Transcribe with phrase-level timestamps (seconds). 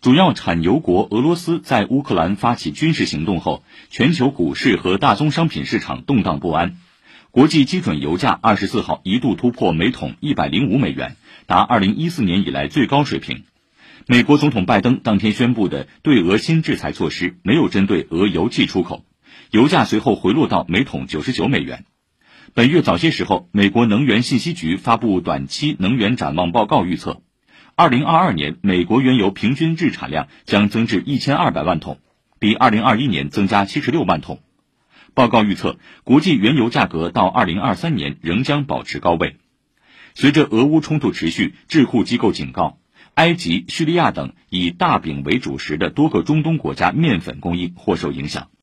[0.00, 6.78] 主要产油国俄罗斯在乌克兰发起军事行动后，全球股市和大宗商品市场动荡不安。
[7.30, 13.42] 国际基准油价二十四号一度突破每桶一百零五美元，达二零一四年以来最高水平。
[14.06, 19.04] 美国总统拜登当天宣布的对俄新制裁措施没有针对俄油气出口，
[19.50, 21.84] 油价随后回落到每桶九十九美元。
[22.54, 27.20] 本月早些时候，美国能源信息局发布短期能源展望报告，预测。
[27.80, 31.98] 二零二二年，美国原油平均日产量将增至一千二百万桶，
[32.38, 34.42] 比二零二一年增加七十六万桶。
[35.14, 39.38] 报告预测，国际原油价格到二零二三年仍将保持高位。
[40.12, 42.76] 随着俄乌冲突持续，智库机构警告，
[43.14, 48.50] 埃及、叙利亚等以大饼为主食的多个中东国家面粉供应或受影响。